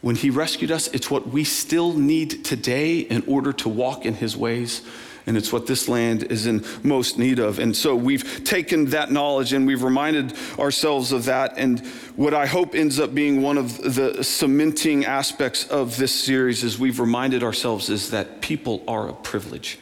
when 0.00 0.16
he 0.16 0.30
rescued 0.30 0.70
us, 0.70 0.88
it's 0.88 1.10
what 1.10 1.28
we 1.28 1.44
still 1.44 1.92
need 1.92 2.44
today 2.44 3.00
in 3.00 3.24
order 3.26 3.52
to 3.54 3.68
walk 3.68 4.06
in 4.06 4.14
his 4.14 4.36
ways. 4.36 4.82
And 5.26 5.36
it's 5.36 5.52
what 5.52 5.66
this 5.66 5.88
land 5.88 6.22
is 6.32 6.46
in 6.46 6.64
most 6.82 7.18
need 7.18 7.38
of. 7.38 7.58
And 7.58 7.76
so 7.76 7.94
we've 7.94 8.44
taken 8.44 8.86
that 8.86 9.10
knowledge 9.12 9.52
and 9.52 9.66
we've 9.66 9.82
reminded 9.82 10.32
ourselves 10.58 11.12
of 11.12 11.26
that. 11.26 11.58
And 11.58 11.80
what 12.16 12.32
I 12.32 12.46
hope 12.46 12.74
ends 12.74 12.98
up 12.98 13.14
being 13.14 13.42
one 13.42 13.58
of 13.58 13.94
the 13.94 14.24
cementing 14.24 15.04
aspects 15.04 15.68
of 15.68 15.98
this 15.98 16.14
series 16.14 16.64
is 16.64 16.78
we've 16.78 16.98
reminded 16.98 17.42
ourselves 17.42 17.90
is 17.90 18.10
that 18.10 18.40
people 18.40 18.82
are 18.88 19.08
a 19.10 19.12
privilege. 19.12 19.78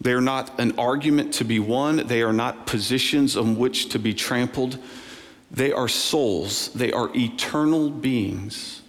They 0.00 0.14
are 0.14 0.20
not 0.20 0.58
an 0.58 0.76
argument 0.80 1.34
to 1.34 1.44
be 1.44 1.60
won, 1.60 2.04
they 2.08 2.22
are 2.22 2.32
not 2.32 2.66
positions 2.66 3.36
on 3.36 3.56
which 3.56 3.90
to 3.90 4.00
be 4.00 4.14
trampled. 4.14 4.78
They 5.52 5.70
are 5.70 5.88
souls, 5.88 6.70
they 6.70 6.92
are 6.92 7.10
eternal 7.14 7.90
beings 7.90 8.82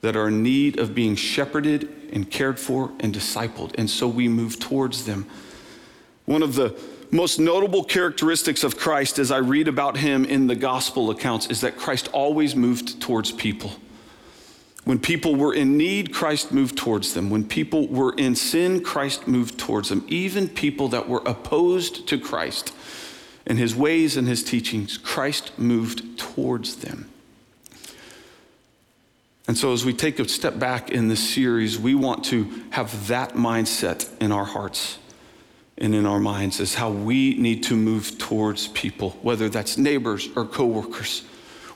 that 0.00 0.16
are 0.16 0.28
in 0.28 0.42
need 0.42 0.78
of 0.78 0.94
being 0.94 1.14
shepherded 1.14 2.10
and 2.12 2.30
cared 2.30 2.58
for 2.58 2.92
and 3.00 3.14
discipled. 3.14 3.74
And 3.76 3.90
so 3.90 4.08
we 4.08 4.26
move 4.26 4.58
towards 4.58 5.04
them. 5.04 5.26
One 6.24 6.42
of 6.42 6.54
the 6.54 6.78
most 7.10 7.38
notable 7.38 7.84
characteristics 7.84 8.64
of 8.64 8.78
Christ 8.78 9.18
as 9.18 9.30
I 9.30 9.38
read 9.38 9.68
about 9.68 9.96
him 9.96 10.24
in 10.24 10.46
the 10.46 10.54
gospel 10.54 11.10
accounts 11.10 11.46
is 11.48 11.60
that 11.62 11.76
Christ 11.76 12.08
always 12.12 12.54
moved 12.54 13.00
towards 13.00 13.32
people. 13.32 13.72
When 14.84 14.98
people 14.98 15.34
were 15.34 15.52
in 15.52 15.76
need, 15.76 16.14
Christ 16.14 16.52
moved 16.52 16.78
towards 16.78 17.12
them. 17.12 17.28
When 17.28 17.44
people 17.44 17.88
were 17.88 18.14
in 18.16 18.34
sin, 18.34 18.82
Christ 18.82 19.26
moved 19.26 19.58
towards 19.58 19.90
them. 19.90 20.04
Even 20.08 20.48
people 20.48 20.88
that 20.88 21.08
were 21.08 21.22
opposed 21.26 22.08
to 22.08 22.18
Christ, 22.18 22.72
in 23.48 23.56
his 23.56 23.74
ways 23.74 24.16
and 24.16 24.28
his 24.28 24.44
teachings, 24.44 24.98
Christ 24.98 25.58
moved 25.58 26.18
towards 26.18 26.76
them. 26.76 27.10
And 29.48 29.56
so, 29.56 29.72
as 29.72 29.84
we 29.84 29.94
take 29.94 30.18
a 30.18 30.28
step 30.28 30.58
back 30.58 30.90
in 30.90 31.08
this 31.08 31.26
series, 31.26 31.78
we 31.78 31.94
want 31.94 32.24
to 32.26 32.44
have 32.70 33.08
that 33.08 33.32
mindset 33.32 34.06
in 34.20 34.30
our 34.30 34.44
hearts 34.44 34.98
and 35.78 35.94
in 35.94 36.04
our 36.04 36.20
minds 36.20 36.60
as 36.60 36.74
how 36.74 36.90
we 36.90 37.34
need 37.34 37.62
to 37.64 37.74
move 37.74 38.18
towards 38.18 38.68
people, 38.68 39.10
whether 39.22 39.48
that's 39.48 39.78
neighbors 39.78 40.28
or 40.36 40.44
coworkers 40.44 41.24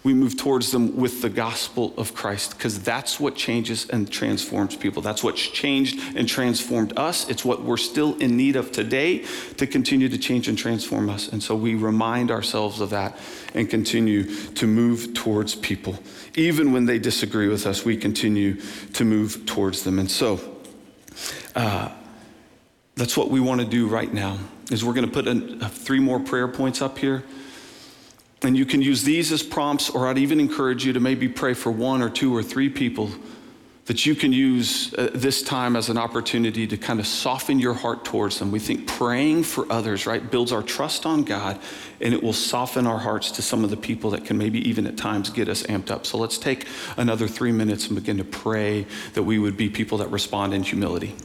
we 0.05 0.15
move 0.15 0.37
towards 0.37 0.73
them 0.73 0.97
with 0.97 1.23
the 1.23 1.31
gospel 1.31 1.95
of 1.97 2.15
Christ 2.15 2.57
because 2.57 2.81
that's 2.81 3.21
what 3.21 3.37
changes 3.37 3.89
and 3.89 4.11
transforms 4.11 4.75
people. 4.75 5.01
That's 5.01 5.23
what's 5.23 5.41
changed 5.41 6.17
and 6.17 6.29
transformed 6.29 6.99
us. 6.99 7.29
It's 7.29 7.45
what 7.45 7.63
we're 7.63 7.77
still 7.77 8.17
in 8.17 8.37
need 8.37 8.57
of 8.57 8.73
today 8.73 9.25
to 9.59 9.67
continue 9.67 10.09
to 10.09 10.19
change 10.19 10.49
and 10.49 10.59
transform 10.59 11.09
us. 11.09 11.29
And 11.29 11.41
so 11.41 11.55
we 11.55 11.77
remind 11.77 12.33
ourselves 12.33 12.81
of 12.81 12.91
that 12.91 13.17
and 13.55 13.71
continue 13.71 14.35
to 14.55 14.67
move 14.67 15.15
towards 15.15 15.55
people. 15.55 15.97
Even 16.35 16.73
when 16.73 16.87
they 16.87 16.99
disagree 16.99 17.49
with 17.49 17.67
us, 17.67 17.85
we 17.85 17.97
continue 17.97 18.61
to 18.95 19.05
move 19.05 19.47
towards 19.47 19.85
them. 19.85 20.01
And 20.01 20.11
so, 20.11 20.41
uh, 21.55 21.91
that's 22.97 23.17
what 23.17 23.31
we 23.31 23.41
want 23.41 23.61
to 23.61 23.67
do 23.67 23.87
right 23.87 24.13
now 24.13 24.39
is 24.71 24.85
we're 24.85 24.93
going 24.93 25.07
to 25.07 25.13
put 25.13 25.27
a, 25.27 25.65
a 25.65 25.69
three 25.69 26.01
more 26.01 26.21
prayer 26.21 26.49
points 26.49 26.83
up 26.83 26.99
here 26.99 27.23
and 28.43 28.57
you 28.57 28.67
can 28.67 28.83
use 28.83 29.03
these 29.03 29.33
as 29.33 29.43
prompts, 29.43 29.91
or 29.91 30.09
I'd 30.09 30.19
even 30.19 30.41
encourage 30.41 30.85
you 30.85 30.93
to 30.93 31.01
maybe 31.01 31.29
pray 31.29 31.55
for 31.55 31.71
one 31.71 32.03
or 32.03 32.11
two 32.11 32.35
or 32.35 32.43
three 32.43 32.69
people 32.69 33.11
that 33.87 34.07
you 34.07 34.15
can 34.15 34.33
use 34.33 34.95
uh, 34.95 35.11
this 35.13 35.43
time 35.43 35.75
as 35.75 35.89
an 35.89 35.99
opportunity 35.99 36.69
to 36.69 36.77
kind 36.77 37.01
of 37.01 37.07
soften 37.07 37.59
your 37.59 37.75
heart 37.75 38.05
towards 38.05 38.39
them. 38.39 38.53
We 38.53 38.61
think 38.61 38.87
praying 38.87 39.43
for 39.43 39.71
others, 39.73 40.07
right, 40.07 40.31
builds 40.31 40.53
our 40.53 40.63
trust 40.63 41.05
on 41.05 41.25
God 41.25 41.59
and 42.01 42.15
it 42.15 42.23
will 42.23 42.33
soften 42.33 42.87
our 42.87 42.99
hearts 42.99 43.33
to 43.33 43.43
some 43.43 43.65
of 43.65 43.71
the 43.71 43.77
people 43.77 44.11
that 44.11 44.25
can 44.25 44.39
maybe 44.39 44.67
even 44.69 44.87
at 44.87 44.97
times 44.97 45.31
get 45.31 45.49
us 45.49 45.65
amped 45.65 45.91
up. 45.91 46.07
So 46.07 46.17
let's 46.17 46.39
take 46.39 46.67
another 46.97 47.27
three 47.27 47.53
minutes 47.53 47.89
and 47.89 47.97
begin 47.97 48.19
to 48.19 48.25
pray 48.25 48.87
that 49.15 49.25
we 49.25 49.41
would 49.41 49.57
be 49.57 49.69
people 49.69 49.99
that 49.99 50.11
respond 50.11 50.55
in 50.55 50.63
humility. 50.63 51.17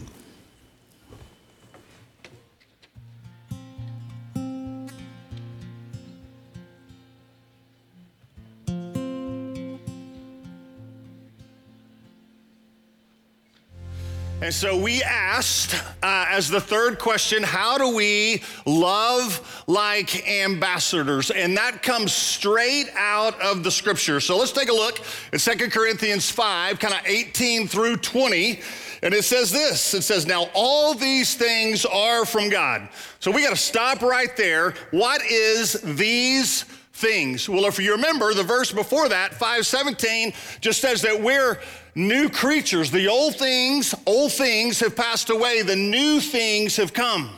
And 14.47 14.55
so 14.55 14.77
we 14.77 15.03
asked 15.03 15.75
uh, 16.01 16.25
as 16.29 16.47
the 16.47 16.61
third 16.61 16.99
question, 16.99 17.43
how 17.43 17.77
do 17.77 17.93
we 17.93 18.41
love 18.65 19.61
like 19.67 20.25
ambassadors? 20.25 21.31
And 21.31 21.57
that 21.57 21.83
comes 21.83 22.13
straight 22.13 22.87
out 22.95 23.37
of 23.41 23.65
the 23.65 23.71
scripture. 23.71 24.21
So 24.21 24.37
let's 24.37 24.53
take 24.53 24.69
a 24.69 24.73
look 24.73 25.01
at 25.33 25.41
Second 25.41 25.73
Corinthians 25.73 26.31
5, 26.31 26.79
kind 26.79 26.93
of 26.93 27.01
18 27.05 27.67
through 27.67 27.97
20. 27.97 28.61
And 29.03 29.13
it 29.13 29.25
says 29.25 29.51
this 29.51 29.93
it 29.93 30.03
says, 30.03 30.25
Now 30.25 30.47
all 30.53 30.93
these 30.93 31.35
things 31.35 31.85
are 31.85 32.25
from 32.25 32.47
God. 32.47 32.87
So 33.19 33.31
we 33.31 33.43
got 33.43 33.49
to 33.49 33.57
stop 33.57 34.01
right 34.01 34.33
there. 34.37 34.75
What 34.91 35.23
is 35.25 35.73
these 35.81 36.63
things? 36.97 37.47
Well, 37.47 37.65
if 37.65 37.79
you 37.79 37.91
remember, 37.91 38.33
the 38.33 38.43
verse 38.43 38.71
before 38.71 39.07
that, 39.09 39.33
517, 39.33 40.33
just 40.59 40.81
says 40.81 41.03
that 41.03 41.21
we're 41.21 41.59
new 41.93 42.27
creatures. 42.27 42.89
The 42.89 43.07
old 43.07 43.35
things, 43.35 43.93
old 44.05 44.31
things 44.31 44.79
have 44.79 44.95
passed 44.95 45.29
away, 45.29 45.61
the 45.61 45.75
new 45.75 46.19
things 46.19 46.75
have 46.77 46.93
come. 46.93 47.29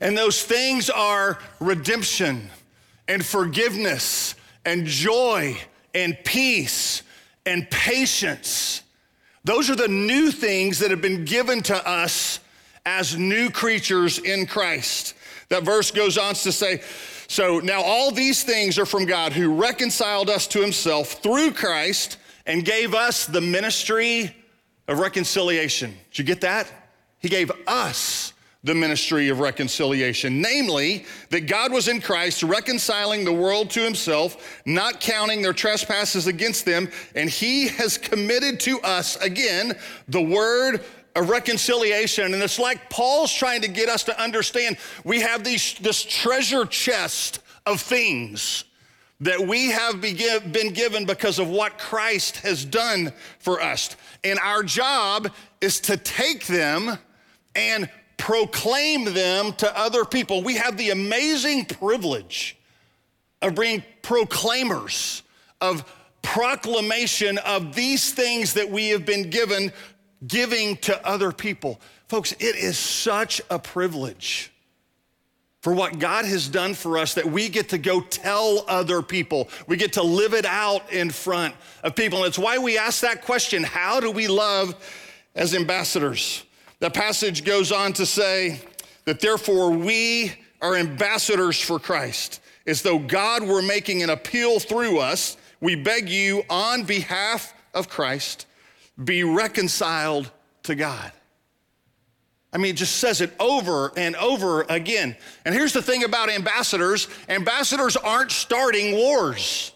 And 0.00 0.16
those 0.16 0.42
things 0.44 0.90
are 0.90 1.38
redemption 1.58 2.50
and 3.08 3.24
forgiveness 3.24 4.36
and 4.64 4.86
joy 4.86 5.58
and 5.92 6.16
peace 6.24 7.02
and 7.44 7.68
patience. 7.70 8.82
Those 9.42 9.70
are 9.70 9.76
the 9.76 9.88
new 9.88 10.30
things 10.30 10.78
that 10.78 10.92
have 10.92 11.02
been 11.02 11.24
given 11.24 11.62
to 11.62 11.88
us 11.88 12.38
as 12.86 13.18
new 13.18 13.50
creatures 13.50 14.18
in 14.18 14.46
Christ. 14.46 15.14
That 15.48 15.64
verse 15.64 15.90
goes 15.90 16.16
on 16.16 16.34
to 16.34 16.52
say, 16.52 16.82
so 17.28 17.60
now 17.60 17.82
all 17.82 18.10
these 18.10 18.42
things 18.42 18.78
are 18.78 18.86
from 18.86 19.04
God 19.04 19.32
who 19.32 19.54
reconciled 19.54 20.30
us 20.30 20.46
to 20.48 20.60
himself 20.60 21.22
through 21.22 21.52
Christ 21.52 22.16
and 22.46 22.64
gave 22.64 22.94
us 22.94 23.26
the 23.26 23.40
ministry 23.40 24.34
of 24.88 24.98
reconciliation. 24.98 25.94
Did 26.10 26.18
you 26.18 26.24
get 26.24 26.40
that? 26.40 26.72
He 27.18 27.28
gave 27.28 27.52
us 27.66 28.32
the 28.64 28.74
ministry 28.74 29.28
of 29.28 29.38
reconciliation, 29.38 30.40
namely, 30.40 31.04
that 31.30 31.42
God 31.42 31.72
was 31.72 31.86
in 31.86 32.00
Christ 32.00 32.42
reconciling 32.42 33.24
the 33.24 33.32
world 33.32 33.70
to 33.70 33.80
himself, 33.80 34.60
not 34.66 34.98
counting 34.98 35.42
their 35.42 35.52
trespasses 35.52 36.26
against 36.26 36.64
them, 36.64 36.88
and 37.14 37.30
he 37.30 37.68
has 37.68 37.96
committed 37.96 38.58
to 38.60 38.80
us, 38.80 39.16
again, 39.16 39.78
the 40.08 40.20
word 40.20 40.82
reconciliation. 41.22 42.34
And 42.34 42.42
it's 42.42 42.58
like 42.58 42.90
Paul's 42.90 43.32
trying 43.32 43.62
to 43.62 43.68
get 43.68 43.88
us 43.88 44.04
to 44.04 44.20
understand 44.20 44.76
we 45.04 45.20
have 45.20 45.44
these, 45.44 45.74
this 45.74 46.04
treasure 46.04 46.64
chest 46.66 47.40
of 47.66 47.80
things 47.80 48.64
that 49.20 49.40
we 49.40 49.70
have 49.70 50.00
been 50.00 50.72
given 50.72 51.04
because 51.04 51.38
of 51.38 51.48
what 51.48 51.78
Christ 51.78 52.38
has 52.38 52.64
done 52.64 53.12
for 53.40 53.60
us. 53.60 53.96
And 54.22 54.38
our 54.38 54.62
job 54.62 55.28
is 55.60 55.80
to 55.80 55.96
take 55.96 56.46
them 56.46 56.98
and 57.56 57.90
proclaim 58.16 59.12
them 59.12 59.52
to 59.54 59.78
other 59.78 60.04
people. 60.04 60.42
We 60.42 60.56
have 60.56 60.76
the 60.76 60.90
amazing 60.90 61.64
privilege 61.64 62.56
of 63.42 63.56
being 63.56 63.82
proclaimers, 64.02 65.22
of 65.60 65.84
proclamation 66.22 67.38
of 67.38 67.74
these 67.74 68.12
things 68.12 68.54
that 68.54 68.68
we 68.70 68.90
have 68.90 69.04
been 69.04 69.30
given, 69.30 69.72
giving 70.26 70.76
to 70.78 71.06
other 71.06 71.32
people. 71.32 71.80
Folks, 72.08 72.32
it 72.32 72.56
is 72.56 72.78
such 72.78 73.40
a 73.50 73.58
privilege 73.58 74.52
for 75.60 75.74
what 75.74 75.98
God 75.98 76.24
has 76.24 76.48
done 76.48 76.74
for 76.74 76.98
us 76.98 77.14
that 77.14 77.26
we 77.26 77.48
get 77.48 77.70
to 77.70 77.78
go 77.78 78.00
tell 78.00 78.64
other 78.68 79.02
people. 79.02 79.48
We 79.66 79.76
get 79.76 79.94
to 79.94 80.02
live 80.02 80.32
it 80.32 80.46
out 80.46 80.92
in 80.92 81.10
front 81.10 81.54
of 81.82 81.96
people. 81.96 82.18
And 82.18 82.28
it's 82.28 82.38
why 82.38 82.58
we 82.58 82.78
ask 82.78 83.00
that 83.00 83.22
question 83.22 83.64
how 83.64 84.00
do 84.00 84.10
we 84.10 84.28
love 84.28 84.74
as 85.34 85.54
ambassadors? 85.54 86.44
The 86.80 86.90
passage 86.90 87.44
goes 87.44 87.72
on 87.72 87.92
to 87.94 88.06
say 88.06 88.60
that 89.04 89.20
therefore 89.20 89.70
we 89.72 90.32
are 90.62 90.76
ambassadors 90.76 91.60
for 91.60 91.78
Christ, 91.78 92.40
as 92.66 92.82
though 92.82 92.98
God 92.98 93.42
were 93.42 93.62
making 93.62 94.02
an 94.02 94.10
appeal 94.10 94.60
through 94.60 94.98
us. 94.98 95.36
We 95.60 95.74
beg 95.74 96.08
you 96.08 96.44
on 96.48 96.84
behalf 96.84 97.52
of 97.74 97.88
Christ, 97.88 98.46
be 99.02 99.24
reconciled 99.24 100.30
to 100.64 100.74
God. 100.74 101.12
I 102.52 102.58
mean, 102.58 102.72
it 102.72 102.76
just 102.76 102.96
says 102.96 103.20
it 103.20 103.32
over 103.38 103.92
and 103.96 104.16
over 104.16 104.62
again. 104.62 105.16
And 105.44 105.54
here's 105.54 105.72
the 105.72 105.82
thing 105.82 106.04
about 106.04 106.30
ambassadors 106.30 107.08
ambassadors 107.28 107.96
aren't 107.96 108.32
starting 108.32 108.94
wars, 108.94 109.72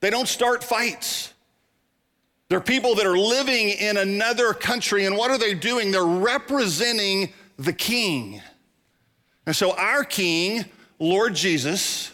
they 0.00 0.10
don't 0.10 0.28
start 0.28 0.62
fights. 0.62 1.32
They're 2.50 2.60
people 2.60 2.94
that 2.96 3.06
are 3.06 3.18
living 3.18 3.70
in 3.70 3.96
another 3.96 4.52
country, 4.52 5.06
and 5.06 5.16
what 5.16 5.30
are 5.30 5.38
they 5.38 5.54
doing? 5.54 5.90
They're 5.90 6.04
representing 6.04 7.32
the 7.58 7.72
king. 7.72 8.42
And 9.46 9.56
so, 9.56 9.74
our 9.76 10.04
king, 10.04 10.66
Lord 10.98 11.34
Jesus, 11.34 12.12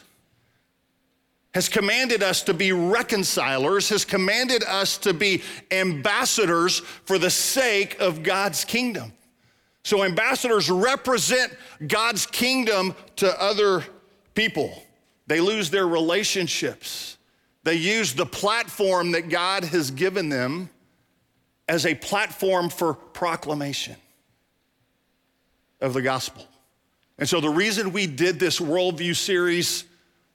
has 1.52 1.69
commanded 1.69 2.23
us 2.23 2.42
to 2.45 2.54
be 2.54 2.73
reconcilers, 2.73 3.88
has 3.88 4.04
commanded 4.04 4.62
us 4.64 4.99
to 4.99 5.12
be 5.12 5.42
ambassadors 5.71 6.78
for 6.78 7.19
the 7.19 7.30
sake 7.30 7.99
of 8.00 8.23
God's 8.23 8.64
kingdom. 8.64 9.12
So, 9.83 10.04
ambassadors 10.04 10.71
represent 10.71 11.57
God's 11.87 12.26
kingdom 12.26 12.95
to 13.16 13.42
other 13.42 13.85
people. 14.35 14.83
They 15.26 15.40
lose 15.40 15.71
their 15.71 15.88
relationships. 15.88 17.16
They 17.62 17.75
use 17.75 18.14
the 18.14 18.26
platform 18.26 19.12
that 19.12 19.28
God 19.28 19.64
has 19.64 19.90
given 19.90 20.28
them 20.28 20.71
as 21.69 21.87
a 21.87 21.95
platform 21.95 22.69
for 22.69 22.95
proclamation 22.95 23.97
of 25.80 25.95
the 25.95 26.02
gospel. 26.02 26.47
And 27.19 27.28
so, 27.28 27.40
the 27.40 27.50
reason 27.50 27.92
we 27.92 28.07
did 28.07 28.38
this 28.38 28.61
worldview 28.61 29.16
series, 29.16 29.85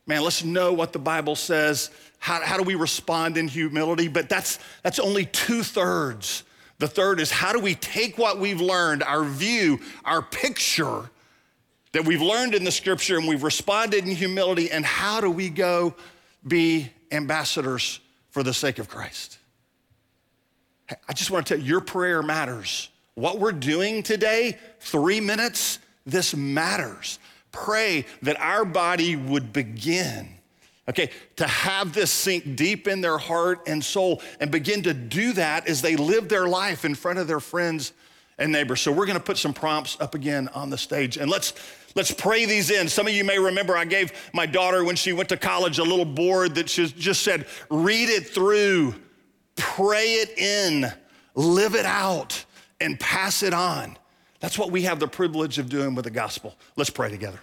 man, 0.07 0.23
let's 0.23 0.43
know 0.43 0.73
what 0.73 0.93
the 0.93 0.99
Bible 0.99 1.35
says. 1.35 1.89
How, 2.19 2.41
how 2.41 2.57
do 2.57 2.63
we 2.63 2.75
respond 2.75 3.37
in 3.37 3.47
humility? 3.47 4.07
But 4.07 4.29
that's, 4.29 4.59
that's 4.83 4.99
only 4.99 5.25
two 5.25 5.63
thirds. 5.63 6.43
The 6.79 6.87
third 6.87 7.19
is 7.19 7.31
how 7.31 7.53
do 7.53 7.59
we 7.59 7.75
take 7.75 8.17
what 8.17 8.39
we've 8.39 8.61
learned, 8.61 9.03
our 9.03 9.23
view, 9.23 9.79
our 10.03 10.21
picture 10.21 11.09
that 11.93 12.05
we've 12.05 12.21
learned 12.21 12.53
in 12.53 12.65
the 12.65 12.71
scripture, 12.71 13.17
and 13.17 13.27
we've 13.27 13.43
responded 13.43 14.05
in 14.05 14.13
humility, 14.15 14.69
and 14.69 14.85
how 14.85 15.21
do 15.21 15.31
we 15.31 15.49
go 15.49 15.95
be 16.45 16.89
ambassadors 17.11 18.01
for 18.29 18.43
the 18.43 18.53
sake 18.53 18.79
of 18.79 18.89
Christ. 18.89 19.39
I 21.07 21.13
just 21.13 21.31
want 21.31 21.47
to 21.47 21.55
tell 21.55 21.63
you, 21.63 21.69
your 21.69 21.81
prayer 21.81 22.21
matters. 22.21 22.89
What 23.15 23.39
we're 23.39 23.53
doing 23.53 24.03
today, 24.03 24.57
three 24.81 25.21
minutes, 25.21 25.79
this 26.05 26.35
matters. 26.35 27.17
Pray 27.55 28.05
that 28.21 28.39
our 28.39 28.65
body 28.65 29.15
would 29.15 29.53
begin, 29.53 30.27
okay, 30.89 31.09
to 31.37 31.47
have 31.47 31.93
this 31.93 32.11
sink 32.11 32.55
deep 32.55 32.87
in 32.87 33.01
their 33.01 33.17
heart 33.17 33.61
and 33.65 33.83
soul 33.83 34.21
and 34.39 34.51
begin 34.51 34.83
to 34.83 34.93
do 34.93 35.33
that 35.33 35.67
as 35.67 35.81
they 35.81 35.95
live 35.95 36.27
their 36.29 36.47
life 36.47 36.85
in 36.85 36.93
front 36.93 37.17
of 37.17 37.27
their 37.27 37.39
friends 37.39 37.93
and 38.37 38.51
neighbors. 38.51 38.81
So 38.81 38.91
we're 38.91 39.05
going 39.05 39.17
to 39.17 39.23
put 39.23 39.37
some 39.37 39.53
prompts 39.53 39.97
up 40.01 40.15
again 40.15 40.49
on 40.49 40.69
the 40.69 40.77
stage 40.77 41.17
and 41.17 41.31
let's 41.31 41.53
Let's 41.95 42.11
pray 42.11 42.43
these 42.43 42.71
in. 42.71 42.89
Some 42.89 43.07
of 43.07 43.13
you 43.13 43.23
may 43.23 43.39
remember 43.39 43.77
I 43.77 43.85
gave 43.85 44.11
my 44.33 44.45
daughter 44.45 44.83
when 44.83 44.97
she 44.97 45.13
went 45.13 45.29
to 45.29 45.37
college 45.37 45.79
a 45.79 45.83
little 45.83 46.03
board 46.03 46.55
that 46.55 46.69
she 46.69 46.87
just 46.87 47.21
said, 47.21 47.45
read 47.69 48.09
it 48.09 48.27
through, 48.27 48.95
pray 49.55 50.15
it 50.15 50.37
in, 50.37 50.91
live 51.35 51.73
it 51.73 51.85
out, 51.85 52.43
and 52.81 52.99
pass 52.99 53.43
it 53.43 53.53
on. 53.53 53.97
That's 54.45 54.59
what 54.59 54.69
we 54.69 54.83
have 54.83 54.99
the 54.99 55.07
privilege 55.07 55.57
of 55.57 55.69
doing 55.69 55.95
with 55.95 56.05
the 56.05 56.11
gospel. 56.11 56.53
Let's 56.75 56.91
pray 56.91 57.09
together. 57.09 57.39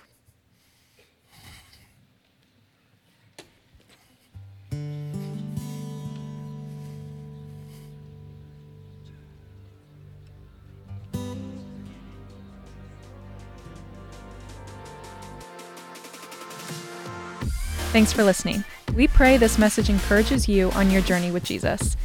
Thanks 17.91 18.13
for 18.13 18.23
listening. 18.23 18.63
We 18.95 19.09
pray 19.09 19.39
this 19.39 19.59
message 19.59 19.91
encourages 19.91 20.47
you 20.47 20.71
on 20.71 20.93
your 20.93 21.03
journey 21.03 21.33
with 21.33 21.43
Jesus. 21.43 21.97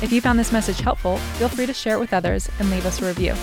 If 0.00 0.12
you 0.12 0.20
found 0.20 0.38
this 0.38 0.52
message 0.52 0.78
helpful, 0.78 1.16
feel 1.16 1.48
free 1.48 1.66
to 1.66 1.74
share 1.74 1.96
it 1.96 1.98
with 1.98 2.12
others 2.12 2.48
and 2.60 2.70
leave 2.70 2.86
us 2.86 3.02
a 3.02 3.06
review. 3.06 3.34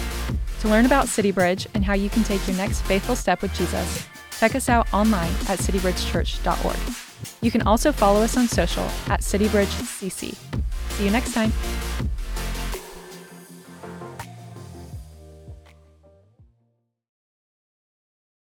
To 0.62 0.68
learn 0.68 0.86
about 0.86 1.08
City 1.08 1.32
Bridge 1.32 1.68
and 1.74 1.84
how 1.84 1.94
you 1.94 2.08
can 2.10 2.24
take 2.24 2.48
your 2.48 2.56
next 2.56 2.82
faithful 2.82 3.16
step 3.16 3.42
with 3.42 3.52
Jesus, 3.56 4.08
check 4.38 4.56
us 4.56 4.70
out 4.70 4.92
online 4.94 5.32
at 5.50 5.58
citybridgechurch.org. 5.58 6.78
You 7.42 7.50
can 7.50 7.64
also 7.64 7.92
follow 7.92 8.22
us 8.22 8.38
on 8.38 8.48
social 8.48 8.84
at 9.08 9.22
CityBridgeCC. 9.22 10.36
See 10.92 11.04
you 11.04 11.10
next 11.10 11.34
time. 11.34 11.52